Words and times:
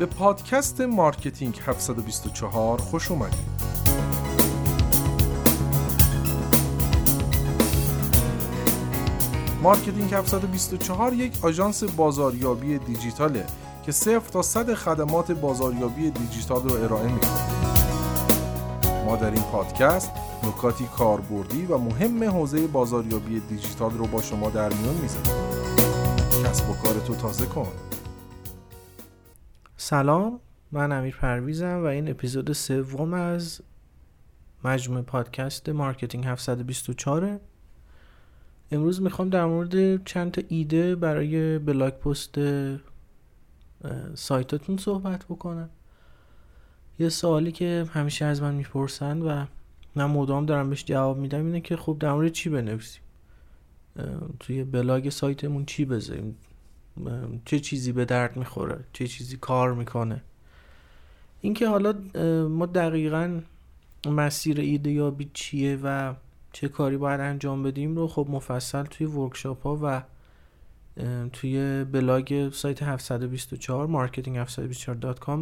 به 0.00 0.06
پادکست 0.06 0.80
مارکتینگ 0.80 1.60
724 1.66 2.78
خوش 2.78 3.10
اومدید. 3.10 3.40
مارکتینگ 9.62 10.14
724 10.14 11.12
یک 11.12 11.38
آژانس 11.42 11.84
بازاریابی 11.84 12.78
دیجیتاله 12.78 13.46
که 13.82 13.92
صفر 13.92 14.30
تا 14.32 14.42
صد 14.42 14.74
خدمات 14.74 15.32
بازاریابی 15.32 16.10
دیجیتال 16.10 16.68
رو 16.68 16.84
ارائه 16.84 17.12
می‌کنه. 17.12 17.30
ما 19.06 19.16
در 19.16 19.30
این 19.30 19.42
پادکست 19.42 20.10
نکاتی 20.42 20.84
کاربردی 20.96 21.66
و 21.66 21.78
مهم 21.78 22.24
حوزه 22.24 22.66
بازاریابی 22.66 23.40
دیجیتال 23.40 23.90
رو 23.90 24.06
با 24.06 24.22
شما 24.22 24.50
در 24.50 24.72
میون 24.72 24.94
می‌ذاریم. 24.94 25.32
کسب 26.44 26.70
و 26.70 26.74
کارتو 26.74 27.14
تازه 27.14 27.46
کن. 27.46 27.68
سلام 29.90 30.40
من 30.72 30.92
امیر 30.92 31.16
پرویزم 31.16 31.82
و 31.82 31.84
این 31.84 32.10
اپیزود 32.10 32.52
سوم 32.52 33.14
از 33.14 33.60
مجموعه 34.64 35.02
پادکست 35.02 35.68
مارکتینگ 35.68 36.26
724 36.26 37.40
امروز 38.72 39.02
می‌خوام 39.02 39.28
در 39.28 39.44
مورد 39.44 40.04
چند 40.04 40.30
تا 40.32 40.42
ایده 40.48 40.96
برای 40.96 41.58
blog 41.58 41.92
post 41.92 42.34
سایتتون 44.14 44.76
صحبت 44.76 45.24
بکنم. 45.24 45.70
یه 46.98 47.08
سوالی 47.08 47.52
که 47.52 47.86
همیشه 47.92 48.24
از 48.24 48.42
من 48.42 48.54
می‌پرسن 48.54 49.22
و 49.22 49.46
من 49.94 50.06
مدام 50.06 50.46
دارم 50.46 50.70
بهش 50.70 50.84
جواب 50.84 51.18
میدم 51.18 51.46
اینه 51.46 51.60
که 51.60 51.76
خب 51.76 51.96
در 52.00 52.12
مورد 52.12 52.32
چی 52.32 52.50
بنویسیم؟ 52.50 53.02
توی 54.40 54.64
بلاگ 54.64 55.08
سایتمون 55.08 55.64
چی 55.64 55.84
بذاریم؟ 55.84 56.36
چه 57.44 57.60
چیزی 57.60 57.92
به 57.92 58.04
درد 58.04 58.36
می‌خوره 58.36 58.84
چه 58.92 59.06
چیزی 59.06 59.36
کار 59.36 59.74
می‌کنه. 59.74 60.22
اینکه 61.40 61.68
حالا 61.68 61.94
ما 62.48 62.66
دقیقا 62.66 63.40
مسیر 64.06 64.60
ایده 64.60 64.90
یابی 64.90 65.30
چیه 65.34 65.78
و 65.82 66.14
چه 66.52 66.68
کاری 66.68 66.96
باید 66.96 67.20
انجام 67.20 67.62
بدیم 67.62 67.96
رو 67.96 68.08
خب 68.08 68.26
مفصل 68.30 68.82
توی 68.82 69.06
workshop 69.06 69.62
ها 69.62 69.78
و 69.82 70.02
توی 71.32 71.84
بلاگ 71.84 72.52
سایت 72.52 72.82
724 72.82 74.08
marketing724.com 74.08 75.38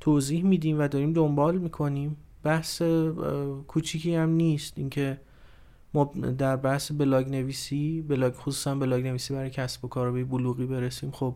توضیح 0.00 0.44
میدیم 0.44 0.80
و 0.80 0.88
داریم 0.88 1.12
دنبال 1.12 1.58
می‌کنیم. 1.58 2.16
بحث 2.42 2.82
کوچیکی 3.68 4.14
هم 4.14 4.30
نیست 4.30 4.72
اینکه 4.76 5.18
ما 5.94 6.12
در 6.38 6.56
بحث 6.56 6.92
بلاگ 6.92 7.28
نویسی 7.28 8.04
بلاگ 8.08 8.32
خصوصا 8.34 8.74
بلاگ 8.74 9.06
نویسی 9.06 9.34
برای 9.34 9.50
کسب 9.50 9.84
و 9.84 9.88
کار 9.88 10.12
به 10.12 10.24
بلوغی 10.24 10.66
برسیم 10.66 11.10
خب 11.10 11.34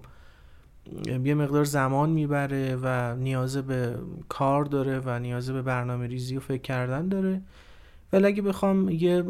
یه 1.25 1.35
مقدار 1.35 1.65
زمان 1.65 2.11
می‌بره 2.11 2.79
و 2.83 3.17
نیاز 3.17 3.57
به 3.57 3.99
کار 4.29 4.65
داره 4.65 5.01
و 5.05 5.19
نیاز 5.19 5.51
به 5.51 5.63
برنامه 5.63 6.07
ریزی 6.07 6.37
و 6.37 6.41
فکر 6.41 6.63
کردن 6.63 7.09
داره. 7.09 7.41
ولی 8.13 8.27
اگه 8.27 8.43
بخوام 8.43 8.89
یه 8.89 9.25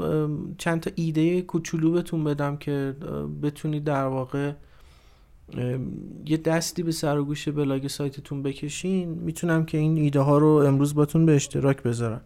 چند 0.58 0.81
تا 0.81 0.91
ایده 0.94 1.42
کوچولو 1.42 1.91
بهتون 1.91 2.25
بدم 2.25 2.56
که 2.56 2.97
بتونید 3.42 3.84
در 3.84 4.05
واقع 4.05 4.53
یه 6.27 6.36
دستی 6.36 6.83
به 6.83 6.92
سر 6.92 7.19
و 7.19 7.25
گوش 7.25 7.48
بلاگ 7.48 7.86
سایتتون 7.86 8.42
بکشین 8.42 9.09
می‌تونم 9.09 9.64
که 9.64 9.78
این 9.78 9.97
ایده 9.97 10.20
ها 10.20 10.38
رو 10.38 10.48
امروز 10.48 10.94
باتون 10.94 11.27
به 11.27 11.34
اشتراک 11.34 11.83
بذارم. 11.83 12.20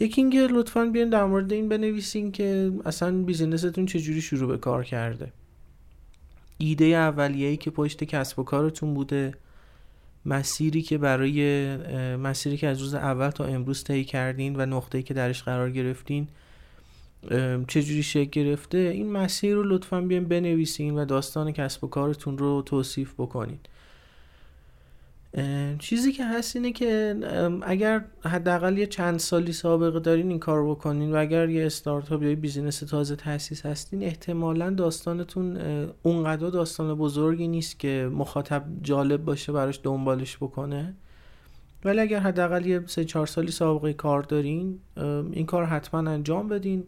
یکی 0.00 0.20
اینکه 0.20 0.38
لطفا 0.38 0.84
بیاین 0.84 1.10
در 1.10 1.24
مورد 1.24 1.52
این 1.52 1.68
بنویسین 1.68 2.32
که 2.32 2.72
اصلا 2.84 3.22
بیزینستون 3.22 3.86
چجوری 3.86 4.20
شروع 4.20 4.48
به 4.48 4.58
کار 4.58 4.84
کرده. 4.84 5.32
ایده 6.58 6.84
اولیه‌ای 6.84 7.56
که 7.56 7.70
پشت 7.70 8.04
کسب 8.04 8.38
و 8.38 8.42
کارتون 8.42 8.94
بوده 8.94 9.34
مسیری 10.26 10.82
که 10.82 10.98
برای 10.98 11.76
مسیری 12.16 12.56
که 12.56 12.68
از 12.68 12.80
روز 12.80 12.94
اول 12.94 13.30
تا 13.30 13.44
امروز 13.44 13.84
طی 13.84 14.04
کردین 14.04 14.56
و 14.56 14.66
نقطه‌ای 14.66 15.04
که 15.04 15.14
درش 15.14 15.42
قرار 15.42 15.70
گرفتین 15.70 16.28
چجوری 17.68 18.02
شکل 18.02 18.30
گرفته؟ 18.30 18.78
این 18.78 19.12
مسیر 19.12 19.54
رو 19.54 19.62
لطفا 19.62 20.00
بیاین 20.00 20.24
بنویسین 20.24 20.98
و 20.98 21.04
داستان 21.04 21.52
کسب 21.52 21.84
و 21.84 21.86
کارتون 21.86 22.38
رو 22.38 22.62
توصیف 22.62 23.14
بکنید 23.14 23.68
چیزی 25.78 26.12
که 26.12 26.24
هست 26.24 26.56
اینه 26.56 26.72
که 26.72 27.16
اگر 27.62 28.04
حداقل 28.24 28.78
یه 28.78 28.86
چند 28.86 29.18
سالی 29.18 29.52
سابقه 29.52 30.00
دارین 30.00 30.28
این 30.28 30.38
کار 30.38 30.70
بکنین 30.70 31.12
و 31.12 31.16
اگر 31.16 31.48
یه 31.48 31.66
استارتاپ 31.66 32.22
یا 32.22 32.34
بیزینس 32.34 32.78
تازه 32.78 33.16
تاسیس 33.16 33.66
هستین 33.66 34.02
احتمالا 34.02 34.70
داستانتون 34.70 35.56
اونقدر 36.02 36.50
داستان 36.50 36.94
بزرگی 36.94 37.48
نیست 37.48 37.78
که 37.78 38.10
مخاطب 38.12 38.64
جالب 38.82 39.24
باشه 39.24 39.52
براش 39.52 39.80
دنبالش 39.82 40.36
بکنه. 40.36 40.94
ولی 41.84 42.00
اگر 42.00 42.18
حداقل 42.18 42.66
یه 42.66 42.82
سه 42.86 43.04
چهار 43.04 43.26
سالی 43.26 43.50
سابقه 43.50 43.92
کار 43.92 44.22
دارین 44.22 44.78
این 45.32 45.46
کار 45.46 45.64
حتما 45.64 46.10
انجام 46.10 46.48
بدین. 46.48 46.84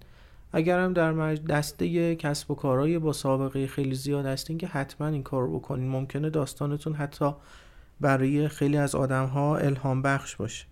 اگر 0.53 0.79
هم 0.79 0.93
در 0.93 1.35
دسته 1.35 2.17
کسب 2.17 2.51
و 2.51 2.55
کارهای 2.55 2.99
با 2.99 3.13
سابقه 3.13 3.67
خیلی 3.67 3.95
زیاد 3.95 4.27
هستین 4.27 4.59
که 4.59 4.67
حتما 4.67 5.07
این 5.07 5.23
کار 5.23 5.49
بکنین. 5.49 5.89
ممکنه 5.89 6.31
داستانتون 6.31 6.95
حتی 6.95 7.35
برای 8.01 8.49
خیلی 8.49 8.77
از 8.77 8.95
آدم 8.95 9.27
ها 9.27 9.57
الهام 9.57 10.03
بخش 10.03 10.37
باشه. 10.37 10.67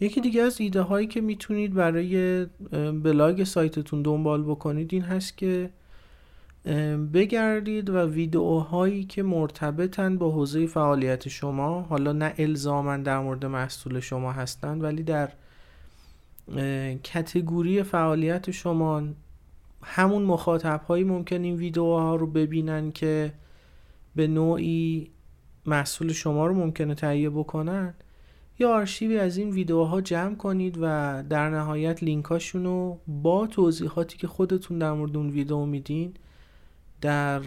یکی 0.00 0.20
دیگه 0.20 0.42
از 0.42 0.60
ایده 0.60 0.82
هایی 0.82 1.06
که 1.06 1.20
می‌تونید 1.20 1.74
برای 1.74 2.44
بلاگ 3.02 3.44
سایتتون 3.44 4.02
دنبال 4.02 4.42
بکنید 4.42 4.94
این 4.94 5.02
هست 5.02 5.38
که 5.38 5.70
بگردید 7.12 7.90
و 7.90 7.98
ویدئوهایی 7.98 9.04
که 9.04 9.22
مرتبطن 9.22 10.18
با 10.18 10.30
حوزه 10.30 10.66
فعالیت 10.66 11.28
شما 11.28 11.82
حالا 11.82 12.12
نه 12.12 12.34
الزامن 12.38 13.02
در 13.02 13.18
مورد 13.18 13.46
محصول 13.46 14.00
شما 14.00 14.32
هستن 14.32 14.80
ولی 14.80 15.02
در 15.02 15.32
کتگوری 17.04 17.82
فعالیت 17.82 18.50
شما 18.50 19.02
همون 19.82 20.22
مخاطب 20.22 20.80
هایی 20.88 21.04
ممکن 21.04 21.42
این 21.42 21.56
ویدئوها 21.56 22.16
رو 22.16 22.26
ببینن 22.26 22.92
که 22.92 23.32
به 24.18 24.26
نوعی 24.26 25.10
محصول 25.66 26.12
شما 26.12 26.46
رو 26.46 26.54
ممکنه 26.54 26.94
تهیه 26.94 27.30
بکنن 27.30 27.94
یا 28.58 28.74
آرشیوی 28.74 29.18
از 29.18 29.36
این 29.36 29.50
ویدیوها 29.50 30.00
جمع 30.00 30.34
کنید 30.34 30.78
و 30.80 31.24
در 31.28 31.50
نهایت 31.50 32.02
لینکاشون 32.02 32.64
رو 32.64 33.00
با 33.06 33.46
توضیحاتی 33.46 34.18
که 34.18 34.26
خودتون 34.26 34.78
در 34.78 34.92
مورد 34.92 35.16
اون 35.16 35.30
ویدیو 35.30 35.64
میدین 35.64 36.14
در 37.00 37.40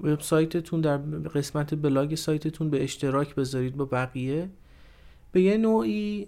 وبسایتتون 0.00 0.80
در 0.80 0.98
قسمت 1.34 1.74
بلاگ 1.74 2.14
سایتتون 2.14 2.70
به 2.70 2.84
اشتراک 2.84 3.34
بذارید 3.34 3.76
با 3.76 3.84
بقیه. 3.84 4.50
به 5.32 5.42
یه 5.42 5.56
نوعی 5.56 6.26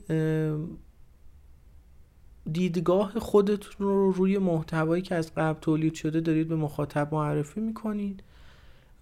دیدگاه 2.53 3.19
خودتون 3.19 3.87
رو 3.87 4.13
روی 4.13 4.39
محتوایی 4.39 5.03
که 5.03 5.15
از 5.15 5.35
قبل 5.35 5.61
تولید 5.61 5.95
شده 5.95 6.21
دارید 6.21 6.49
به 6.49 6.57
مخاطب 6.57 7.15
معرفی 7.15 7.61
می‌کنید. 7.61 8.23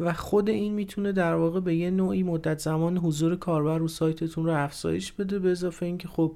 و 0.01 0.13
خود 0.13 0.49
این 0.49 0.75
می‌تونه 0.75 1.13
در 1.13 1.35
واقع 1.35 1.61
به 1.61 1.75
یه 1.75 1.91
نوعی 1.91 2.23
مدت 2.23 2.59
زمان 2.59 2.99
حضور 2.99 3.37
کاربر 3.37 3.79
رو 3.79 3.89
سایتتون 3.89 4.47
رو 4.47 4.53
افزایش 4.53 5.13
بده 5.13 5.39
به 5.39 5.51
اضافه 5.51 5.87
اینکه 5.87 6.09
خب 6.09 6.33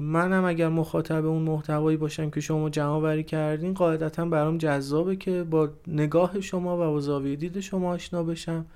منم 0.00 0.44
اگر 0.44 0.68
مخاطب 0.68 1.26
اون 1.26 1.42
محتوایی 1.42 1.96
باشم 1.96 2.30
که 2.30 2.40
شما 2.40 2.70
جمع 2.70 3.00
بری 3.00 3.24
کردین 3.24 3.74
قاعدتا 3.74 4.24
برام 4.24 4.58
جذابه 4.58 5.16
که 5.16 5.44
با 5.44 5.68
نگاه 5.86 6.40
شما 6.40 6.74
و 6.74 6.92
با 6.92 7.00
زاویه 7.00 7.36
دید 7.36 7.60
شما 7.60 7.90
آشنا 7.90 8.22
بشم 8.22 8.66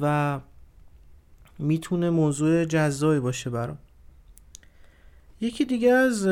و 0.00 0.40
می‌تونه 1.58 2.10
موضوع 2.10 2.64
جذابی 2.64 3.20
باشه 3.20 3.50
برام. 3.50 3.78
یکی 5.40 5.64
دیگه 5.64 5.92
از 5.92 6.26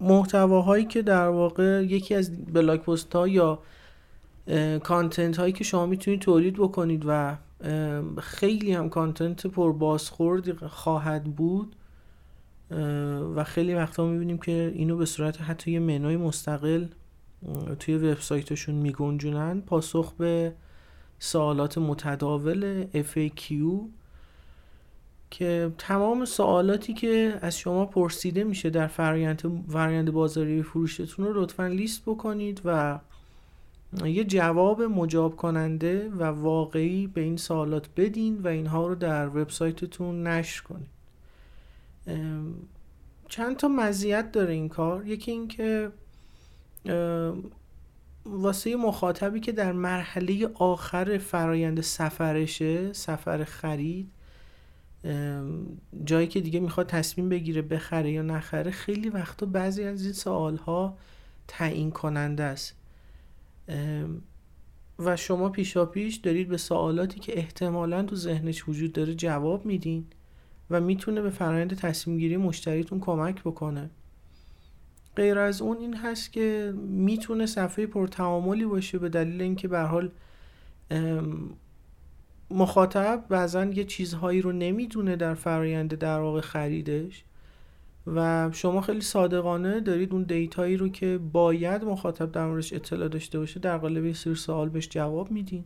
محتواهایی 0.00 0.84
که 0.84 1.02
در 1.02 1.28
واقع 1.28 1.84
یکی 1.84 2.14
از 2.14 2.52
blog 2.52 2.80
post 2.80 3.12
ها 3.12 3.28
یا 3.28 3.58
content 4.82 5.36
هایی 5.36 5.52
که 5.52 5.64
شما 5.64 5.86
می‌تونید 5.86 6.20
تولید 6.20 6.54
بکنید 6.54 7.04
و 7.06 7.36
خیلی 8.18 8.72
هم 8.72 8.88
content 8.88 9.46
پر 9.46 9.72
بازخورد 9.72 10.66
خواهد 10.66 11.24
بود. 11.24 11.76
و 13.36 13.44
خیلی 13.44 13.74
وقتا 13.74 14.06
می‌بینیم 14.06 14.38
که 14.38 14.72
اینو 14.74 14.96
به 14.96 15.06
صورت 15.06 15.40
حتی 15.40 15.70
یه 15.70 15.78
منوی 15.78 16.16
مستقل 16.16 16.86
توی 17.78 17.96
وبسایتشون 17.96 18.74
میگنجونن. 18.74 19.60
پاسخ 19.60 20.12
به 20.12 20.52
سوالات 21.18 21.78
متداول 21.78 22.86
FAQ 22.94 23.54
که 25.30 25.72
تمام 25.78 26.24
سوالاتی 26.24 26.94
که 26.94 27.38
از 27.42 27.58
شما 27.58 27.86
پرسیده 27.86 28.44
میشه 28.44 28.70
در 28.70 28.86
فرآیند 28.86 30.12
بازاری 30.12 30.62
فروشتون 30.62 31.26
رو 31.26 31.42
لطفا 31.42 31.66
لیست 31.66 32.02
بکنید 32.06 32.60
و 32.64 32.98
یه 34.04 34.24
جواب 34.24 34.82
مجاب 34.82 35.36
کننده 35.36 36.08
و 36.08 36.22
واقعی 36.22 37.06
به 37.06 37.20
این 37.20 37.36
سوالات 37.36 37.88
بدین 37.96 38.38
و 38.38 38.48
اینها 38.48 38.86
رو 38.86 38.94
در 38.94 39.28
وبسایتتون 39.28 40.26
نشر 40.26 40.62
کنید 40.62 40.88
چند 43.28 43.56
تا 43.56 43.68
مزیت 43.68 44.32
داره 44.32 44.52
این 44.52 44.68
کار. 44.68 45.06
یکی 45.06 45.30
اینکه 45.30 45.90
واسه 48.26 48.76
مخاطبی 48.76 49.40
که 49.40 49.52
در 49.52 49.72
مرحله 49.72 50.48
آخر 50.54 51.18
فرایند 51.18 51.80
سفرشه 51.80 52.92
سفر 52.92 53.44
خرید 53.44 54.10
جایی 56.04 56.26
که 56.26 56.40
دیگه 56.40 56.60
می‌خواد 56.60 56.86
تصمیم 56.86 57.28
بگیره 57.28 57.62
بخره 57.62 58.12
یا 58.12 58.22
نخره 58.22 58.70
خیلی 58.70 59.08
وقتا 59.08 59.46
بعضی 59.46 59.84
از 59.84 60.04
این 60.04 60.12
سوال 60.12 60.56
ها 60.56 60.96
تعیین 61.48 61.90
کننده 61.90 62.42
است. 62.42 62.81
و 64.98 65.16
شما 65.16 65.48
پیشا 65.48 65.86
پیش 65.86 66.16
دارید 66.16 66.48
به 66.48 66.56
سوالاتی 66.56 67.20
که 67.20 67.38
احتمالا 67.38 68.02
تو 68.02 68.16
ذهنش 68.16 68.68
وجود 68.68 68.92
داره 68.92 69.14
جواب 69.14 69.66
میدین 69.66 70.06
و 70.70 70.80
می‌تونه 70.80 71.22
به 71.22 71.30
فرایند 71.30 71.74
تصمیم 71.74 72.18
گیری 72.18 72.36
مشتریتون 72.36 73.00
کمک 73.00 73.40
بکنه. 73.40 73.90
غیر 75.16 75.38
از 75.38 75.62
اون 75.62 75.76
این 75.76 75.96
هست 75.96 76.32
که 76.32 76.74
می‌تونه 76.76 77.46
صفحه 77.46 77.86
پرتعاملی 77.86 78.64
باشه 78.64 78.98
به 78.98 79.08
دلیل 79.08 79.42
اینکه 79.42 79.68
به 79.68 79.80
حال 79.80 80.10
مخاطب 82.50 83.24
بعضا 83.28 83.64
یه 83.64 83.84
چیزهایی 83.84 84.42
رو 84.42 84.52
نمی‌دونه 84.52 85.16
در 85.16 85.34
فرایند 85.34 85.94
در 85.94 86.20
واقع 86.20 86.40
خریدش. 86.40 87.24
و 88.06 88.50
شما 88.52 88.80
خیلی 88.80 89.00
صادقانه 89.00 89.80
دارید 89.80 90.12
اون 90.12 90.22
دیتایی 90.22 90.76
رو 90.76 90.88
که 90.88 91.18
باید 91.32 91.84
مخاطب 91.84 92.32
در 92.32 92.46
موردش 92.46 92.72
اطلاع 92.72 93.08
داشته 93.08 93.38
باشه 93.38 93.60
در 93.60 93.78
قالب 93.78 94.04
یه 94.04 94.12
سری 94.12 94.34
سوال 94.34 94.68
بهش 94.68 94.88
جواب 94.88 95.30
میدین. 95.30 95.64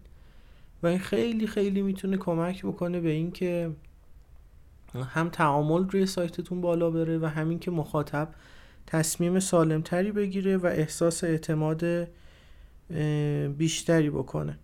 و 0.83 0.87
این 0.87 0.99
خیلی 0.99 1.47
خیلی 1.47 1.83
می‌تونه 1.83 2.17
کمک 2.17 2.67
بکنه 2.67 3.00
به 3.00 3.11
اینکه 3.11 3.71
هم 4.94 5.29
تعامل 5.29 5.88
روی 5.88 6.06
سایتتون 6.06 6.61
بالا 6.61 6.91
بره 6.91 7.19
و 7.19 7.27
همین 7.27 7.59
که 7.59 7.71
مخاطب 7.71 8.29
تصمیم 8.87 9.41
سالمتری 9.41 10.12
بگیره 10.12 10.56
و 10.56 10.67
احساس 10.67 11.25
اعتماد 11.25 12.09
بیشتری 13.56 14.11
بکنه. 14.11 14.59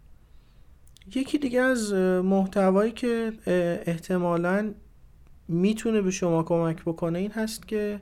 یکی 1.14 1.38
دیگه 1.38 1.60
از 1.60 1.92
محتوایی 2.24 2.92
که 2.92 3.32
احتمالا 3.86 4.74
می‌تونه 5.52 6.02
به 6.02 6.10
شما 6.10 6.43
کمک 6.43 6.82
بکنه 6.82 7.19
این 7.19 7.31
هست 7.31 7.69
که 7.69 8.00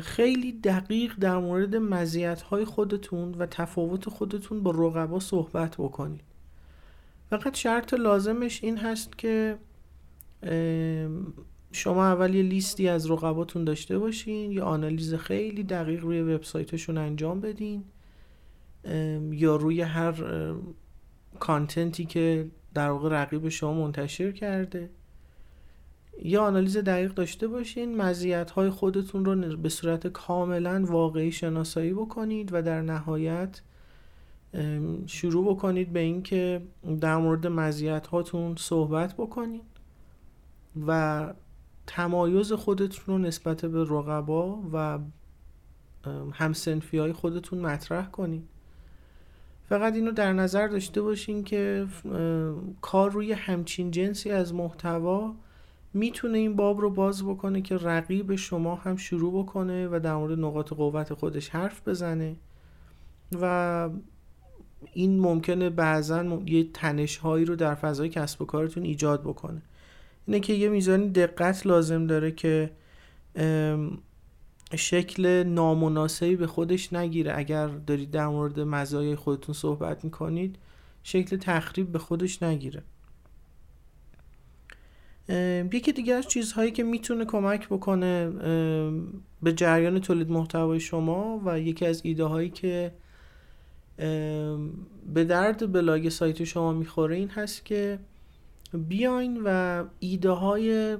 خیلی 0.00 0.52
دقیق 0.52 1.14
در 1.20 1.38
مورد 1.38 1.76
مزیت 1.76 2.42
های 2.42 2.64
خودتون 2.64 3.34
و 3.34 3.46
تفاوت 3.46 4.08
خودتون 4.08 4.62
با 4.62 4.70
رقبا 4.70 5.20
صحبت 5.20 5.76
بکنید. 5.76 6.24
فقط 7.30 7.56
شرط 7.56 7.94
لازمش 7.94 8.64
این 8.64 8.76
هست 8.76 9.18
که 9.18 9.58
شما 11.72 12.06
اول 12.06 12.34
یه 12.34 12.42
لیستی 12.42 12.88
از 12.88 13.10
رقباتون 13.10 13.64
داشته 13.64 13.98
باشین 13.98 14.52
یا 14.52 14.64
آنالیز 14.64 15.14
خیلی 15.14 15.62
دقیق 15.62 16.00
روی 16.00 16.20
وبسایتشون 16.20 16.98
انجام 16.98 17.40
بدین 17.40 17.84
یا 19.30 19.56
روی 19.56 19.80
هر 19.80 20.14
کانتنتی 21.40 22.04
که 22.04 22.46
در 22.74 22.90
واقع 22.90 23.08
رقیب 23.08 23.48
شما 23.48 23.74
منتشر 23.74 24.32
کرده. 24.32 24.90
یا 26.22 26.42
آنالیز 26.42 26.76
دقیق 26.76 27.14
داشته 27.14 27.48
باشین 27.48 27.96
مزیت 27.96 28.50
های 28.50 28.70
خودتون 28.70 29.24
رو 29.24 29.56
به 29.56 29.68
صورت 29.68 30.06
کاملا 30.06 30.84
واقعی 30.88 31.32
شناسایی 31.32 31.92
بکنید 31.92 32.50
و 32.52 32.62
در 32.62 32.82
نهایت 32.82 33.60
شروع 35.06 35.54
بکنید 35.54 35.92
به 35.92 36.00
اینکه 36.00 36.62
در 37.00 37.16
مورد 37.16 37.46
مزیت 37.46 38.06
هاتون 38.06 38.56
صحبت 38.58 39.14
بکنید 39.14 39.62
و 40.86 41.32
تمایز 41.86 42.52
خودتون 42.52 43.04
رو 43.06 43.18
نسبت 43.18 43.64
به 43.64 43.84
رقبا 43.84 44.62
و 44.72 44.98
همسنفی 46.32 46.98
های 46.98 47.12
خودتون 47.12 47.58
مطرح 47.58 48.10
کنید 48.10 48.48
فقط 49.68 49.94
اینو 49.94 50.10
در 50.12 50.32
نظر 50.32 50.68
داشته 50.68 51.02
باشین 51.02 51.44
که 51.44 51.86
کار 52.80 53.10
روی 53.10 53.32
همچین 53.32 53.90
جنسی 53.90 54.30
از 54.30 54.54
محتوا 54.54 55.34
می‌تونه 55.94 56.38
این 56.38 56.56
باب 56.56 56.80
رو 56.80 56.90
باز 56.90 57.24
بکنه 57.24 57.62
که 57.62 57.76
رقیب 57.76 58.34
شما 58.34 58.74
هم 58.74 58.96
شروع 58.96 59.42
بکنه 59.42 59.88
و 59.88 60.00
در 60.00 60.14
مورد 60.14 60.38
نقاط 60.38 60.72
قوت 60.72 61.14
خودش 61.14 61.48
حرف 61.48 61.88
بزنه. 61.88 62.36
و 63.40 63.90
این 64.92 65.20
ممکنه 65.20 65.70
بعضا 65.70 66.42
یه 66.46 66.64
تنش 66.72 67.16
هایی 67.16 67.44
رو 67.44 67.56
در 67.56 67.74
فضای 67.74 68.08
کسب 68.08 68.42
و 68.42 68.44
کارتون 68.44 68.82
ایجاد 68.82 69.22
بکنه. 69.22 69.62
اینه 70.26 70.40
که 70.40 70.52
یه 70.52 70.68
میزانی 70.68 71.08
دقت 71.08 71.66
لازم 71.66 72.06
داره 72.06 72.30
که 72.32 72.70
شکل 74.76 75.42
نامناسبی 75.42 76.36
به 76.36 76.46
خودش 76.46 76.92
نگیره. 76.92 77.32
اگر 77.36 77.66
دارید 77.66 78.10
در 78.10 78.26
مورد 78.26 78.60
مزایای 78.60 79.16
خودتون 79.16 79.54
صحبت 79.54 80.04
می‌کنید 80.04 80.58
شکل 81.02 81.36
تخریب 81.36 81.92
به 81.92 81.98
خودش 81.98 82.42
نگیره. 82.42 82.82
یکی 85.28 85.92
دیگه 85.92 86.14
از 86.14 86.28
چیزهایی 86.28 86.70
که 86.70 86.82
می‌تونه 86.82 87.24
کمک 87.24 87.68
بکنه 87.68 88.30
به 89.42 89.52
جریان 89.52 89.98
تولید 89.98 90.30
محتوای 90.30 90.80
شما 90.80 91.40
و 91.44 91.60
یکی 91.60 91.86
از 91.86 92.00
ایده 92.04 92.24
هایی 92.24 92.50
که 92.50 92.92
به 95.14 95.24
درد 95.24 95.72
بلاگ 95.72 96.08
سایت 96.08 96.44
شما 96.44 96.72
می‌خوره 96.72 97.16
این 97.16 97.28
هست 97.28 97.64
که 97.64 97.98
بیاین 98.72 99.42
و 99.44 99.84
ایده 100.00 100.30
های 100.30 100.96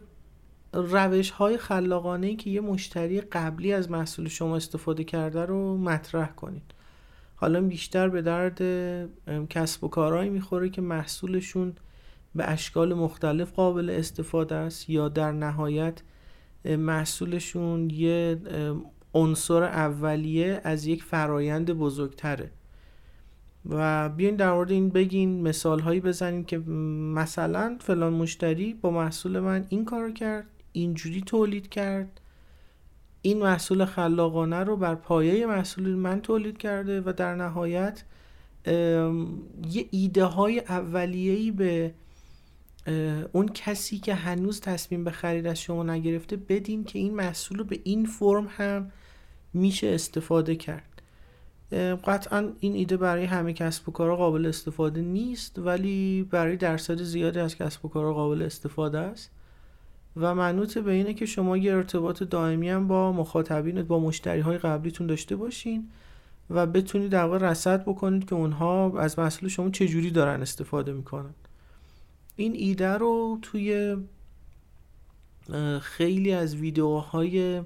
روش 0.73 1.31
های 1.31 1.57
خلاقانه 1.57 2.37
که 2.37 2.51
یه 2.51 2.61
مشتری 2.61 3.21
قبلی 3.21 3.73
از 3.73 3.91
محصول 3.91 4.29
شما 4.29 4.57
استفاده 4.57 5.05
کرده 5.05 5.45
رو 5.45 5.77
مطرح 5.79 6.33
کنید 6.33 6.75
حالا 7.37 7.61
بیشتر 7.61 8.09
به 8.09 8.23
درد 8.23 8.63
کسب 9.51 9.85
و 9.85 9.89
کارهایی 9.89 10.31
می‌خوره 10.31 10.69
که 10.69 10.81
محصولشون 10.81 11.73
به 12.35 12.51
اشکال 12.51 12.95
مختلف 12.95 13.53
قابل 13.53 13.91
استفاده 13.91 14.55
است 14.55 14.91
یا 14.91 15.09
در 15.09 15.33
نهایت 15.33 16.03
محصولشون 16.65 17.91
یه 17.91 18.39
عنصر 19.15 19.63
اولیه 19.63 20.61
از 20.65 20.87
یک 20.87 21.03
فرایند 21.03 21.71
بزرگتره. 21.71 22.51
و 23.69 24.09
بیاین 24.09 24.37
در 24.37 24.53
مورد 24.53 24.71
این 24.71 24.89
بگین 24.89 25.43
مثال 25.43 25.81
هایی 25.81 26.01
بزنین 26.01 26.45
که 26.45 26.59
مثلا 26.59 27.77
فلان 27.81 28.13
مشتری 28.13 28.75
با 28.75 28.91
محصول 28.91 29.41
من 29.41 29.67
این 29.69 29.85
کار 29.85 30.11
کرد 30.11 30.47
اینجوری 30.73 31.21
تولید 31.21 31.69
کرد 31.69 32.21
این 33.23 33.39
محصول 33.39 33.85
خلاقانه 33.85 34.57
رو 34.57 34.77
بر 34.77 34.95
پایه 34.95 35.47
محصول 35.47 35.95
من 35.95 36.21
تولید 36.21 36.59
کرده 36.59 37.01
و 37.01 37.13
در 37.17 37.35
نهایت 37.35 38.05
یه 39.71 39.87
ایده 39.91 40.25
های 40.25 40.61
اولیه‌ای 40.61 41.51
به 41.51 41.95
اون 43.33 43.49
کسی 43.49 43.99
که 43.99 44.15
هنوز 44.15 44.61
تصمیم 44.61 45.05
به 45.05 45.11
خرید 45.11 45.47
از 45.47 45.61
شما 45.61 45.83
نگرفته 45.83 46.37
بدین 46.37 46.85
که 46.85 46.99
این 46.99 47.15
محصول 47.15 47.59
رو 47.59 47.65
به 47.65 47.81
این 47.85 48.07
فرم 48.07 48.47
هم 48.51 48.91
میشه 49.53 49.87
استفاده 49.87 50.57
کرد. 50.57 51.03
قطعا 52.07 52.53
این 52.61 52.75
ایده 52.75 52.97
برای 52.97 53.25
همه 53.25 53.53
کسب 53.53 53.89
و 53.89 53.93
کارها 53.93 54.17
قابل 54.17 54.47
استفاده 54.47 55.01
نیست 55.01 55.59
ولی 55.59 56.29
برای 56.31 56.57
درصد 56.57 57.03
زیادی 57.03 57.39
از 57.39 57.57
کسب 57.57 57.85
و 57.85 57.89
کارها 57.89 58.15
قابل 58.15 58.43
استفاده 58.43 58.99
است. 58.99 59.31
و 60.17 60.35
منوط 60.35 60.79
به 60.79 60.93
اینه 60.93 61.15
که 61.15 61.27
شما 61.27 61.57
یه 61.57 61.75
ارتباط 61.75 62.23
دائمی 62.23 62.71
هم 62.71 62.89
با 62.89 63.13
مخاطبینت 63.13 63.85
با 63.85 63.99
مشتری 63.99 64.41
های 64.41 64.59
قبلیتون 64.59 65.07
داشته 65.07 65.37
باشین 65.37 65.91
و 66.51 66.67
بتونید 66.67 67.11
در 67.11 67.25
واقع 67.25 67.39
رصد 67.39 67.83
بکنید 67.83 68.29
که 68.29 68.35
اونها 68.35 68.99
از 68.99 69.19
محصول 69.19 69.49
شما 69.49 69.71
چجوری 69.71 70.11
دارن 70.11 70.43
استفاده 70.43 70.93
می‌کنن. 70.93 71.35
این 72.37 72.53
ایده 72.55 72.89
رو 72.89 73.39
توی 73.43 73.97
خیلی 75.81 76.33
از 76.33 76.57
ویدیوهای 76.57 77.63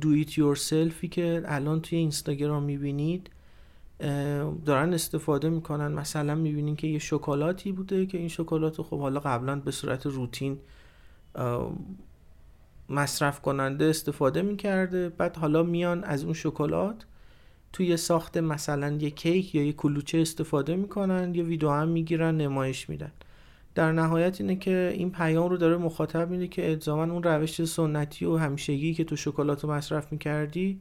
دو 0.00 0.08
ایت 0.08 0.38
یورسلفی 0.38 1.08
که 1.08 1.42
الان 1.46 1.80
توی 1.80 1.98
اینستاگرام 1.98 2.62
می‌بینید 2.62 3.30
دارن 4.64 4.94
استفاده 4.94 5.48
می‌کنن. 5.48 5.92
مثلا 5.92 6.34
می‌بینین 6.34 6.76
که 6.76 6.86
یه 6.86 6.98
شکلاتی 6.98 7.72
بوده 7.72 8.06
که 8.06 8.18
این 8.18 8.28
شکلات 8.28 8.82
خب 8.82 8.98
حالا 8.98 9.20
قبلا 9.20 9.56
به 9.56 9.70
صورت 9.70 10.06
روتین 10.06 10.58
مصرف 12.88 13.40
کننده 13.40 13.84
استفاده 13.84 14.42
می‌کرده. 14.42 15.08
بعد 15.08 15.36
حالا 15.36 15.62
میان 15.62 16.04
از 16.04 16.24
اون 16.24 16.32
شکلات 16.32 17.04
توی 17.72 17.96
ساخت 17.96 18.36
مثلا 18.36 18.96
یه 19.00 19.10
کیک 19.10 19.54
یا 19.54 19.62
یه 19.62 19.72
کلوچه 19.72 20.18
استفاده 20.18 20.76
می‌کنن 20.76 21.34
یه 21.34 21.42
ویدیو 21.42 21.70
هم 21.70 21.88
می‌گیرن 21.88 22.36
نمایش 22.36 22.88
میدن. 22.88 23.12
در 23.74 23.92
نهایت 23.92 24.40
اینه 24.40 24.56
که 24.56 24.92
این 24.94 25.10
پیام 25.10 25.48
رو 25.48 25.56
داره 25.56 25.76
مخاطب 25.76 26.30
میده 26.30 26.48
که 26.48 26.70
الزاما 26.70 27.12
اون 27.12 27.22
روش 27.22 27.64
سنتی 27.64 28.24
و 28.24 28.36
همیشگی 28.36 28.94
که 28.94 29.04
تو 29.04 29.16
شکلات 29.16 29.64
رو 29.64 29.70
مصرف 29.70 30.12
می‌کردی 30.12 30.80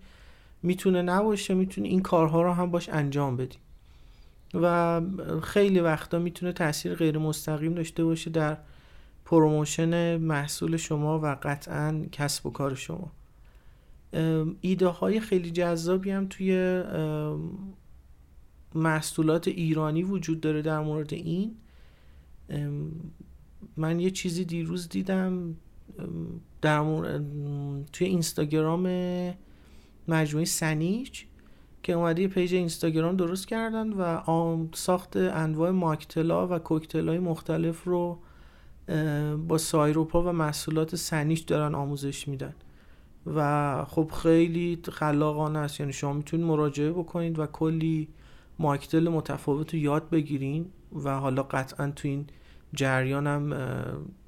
می‌تونه 0.64 1.02
نباشه 1.02 1.54
می‌تونه 1.54 1.88
این 1.88 2.02
کارها 2.02 2.42
رو 2.42 2.52
هم 2.52 2.72
باش 2.72 2.90
انجام 2.90 3.38
بدی. 3.38 3.58
و 4.54 5.02
خیلی 5.44 5.80
وقتا 5.80 6.20
می‌تونه 6.20 6.52
تاثیر 6.52 6.96
غیر 6.96 7.18
مستقیم 7.18 7.74
داشته 7.74 8.04
باشه 8.04 8.30
در 8.30 8.58
promotion 9.26 10.18
محصول 10.18 10.78
شما 10.78 11.20
و 11.20 11.38
قطعا 11.44 12.06
کسب 12.12 12.46
و 12.46 12.52
کار 12.52 12.76
شما. 12.76 13.12
ایده 14.62 14.88
های 14.88 15.20
خیلی 15.20 15.52
جذابی 15.52 16.12
هم 16.12 16.28
توی 16.30 16.84
محصولات 18.76 19.48
ایرانی 19.48 20.04
وجود 20.04 20.42
داره 20.42 20.62
در 20.62 20.80
مورد 20.80 21.14
این. 21.14 21.56
من 23.78 24.00
یه 24.00 24.12
چیزی 24.12 24.46
دیروز 24.46 24.90
دیدم 24.90 25.56
در 26.62 26.82
مورد 26.82 27.26
توی 27.94 28.08
اینستاگرام 28.08 28.84
مجموعه 30.08 30.46
سن‌ایچ 30.46 31.26
که 31.84 31.94
اومده 31.94 32.22
یه 32.22 32.28
page 32.28 32.54
اینستاگرام 32.54 33.16
درست 33.16 33.48
کردن 33.48 33.94
و 33.94 34.68
ساخت 34.74 35.18
انواع 35.18 35.72
mocktail 35.72 36.39
ا 36.39 36.48
و 36.48 36.60
کوکتل 36.60 37.10
های 37.10 37.20
مختلف 37.20 37.84
رو 37.84 38.20
با 39.48 39.58
سایروپا 39.58 40.24
و 40.24 40.32
محصولات 40.32 40.96
سنیچ 40.96 41.46
دارن 41.46 41.76
آموزش 41.76 42.28
میدن. 42.28 42.54
و 43.36 43.86
خب 43.86 44.12
خیلی 44.22 44.80
خلاقانه 44.92 45.60
است. 45.60 45.80
یعنی 45.80 45.94
شما 45.94 46.14
می‌تونید 46.14 46.46
مراجعه 46.46 46.92
بکنید 46.92 47.40
و 47.40 47.46
کلی 47.46 48.08
ماکتل 48.60 49.10
متفاوت 49.10 49.74
رو 49.74 49.80
یاد 49.80 50.10
بگیرین 50.10 50.66
و 51.04 51.20
حالا 51.20 51.44
قطعا 51.44 51.92
تو 51.96 52.08
این 52.08 52.26
جریان 52.74 53.28
هم 53.28 53.54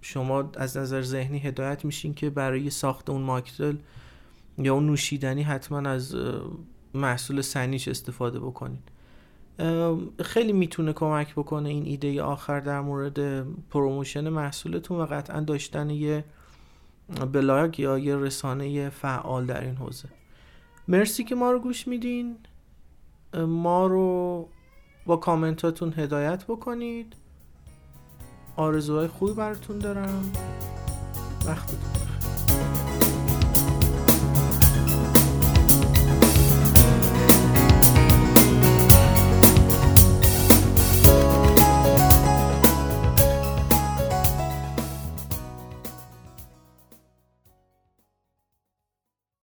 شما 0.01 0.51
از 0.57 0.77
نظر 0.77 1.01
ذهنی 1.01 1.39
هدایت 1.39 1.85
میشین 1.85 2.13
که 2.13 2.29
برای 2.29 2.69
ساخت 2.69 3.09
اون 3.09 3.21
ماکتل 3.21 3.75
یا 4.57 4.73
اون 4.73 4.85
نوشیدنی 4.85 5.43
حتما 5.43 5.89
از 5.89 6.15
محصول 6.93 7.41
سنیش 7.41 7.87
استفاده 7.87 8.39
بکنید 8.39 8.91
خیلی 10.21 10.53
می‌تونه 10.53 10.93
کمک 10.93 11.33
بکنه 11.33 11.69
این 11.69 11.85
ایده 11.85 12.21
آخر 12.21 12.59
در 12.59 12.81
مورد 12.81 13.45
promotion 13.69 14.29
محصولتون 14.29 14.99
و 14.99 15.05
قطعا 15.05 15.41
داشتن 15.41 15.89
یه 15.89 16.23
بلاگ 17.31 17.79
یا 17.79 17.97
یه 17.97 18.15
رسانه 18.15 18.89
فعال 18.89 19.45
در 19.45 19.61
این 19.61 19.75
حوزه. 19.75 20.09
مرسی 20.87 21.23
که 21.23 21.35
ما 21.35 21.51
رو 21.51 21.59
گوش 21.59 21.87
میدین. 21.87 22.37
ما 23.33 23.87
رو 23.87 24.47
با 25.05 25.17
کامنتاتون 25.17 25.93
هدایت 25.97 26.45
بکنید. 26.45 27.15
آرزوهای 28.55 29.07
خوبی 29.07 29.33
براتون 29.33 29.79
دارم. 29.79 30.31
وقتتون 31.45 32.08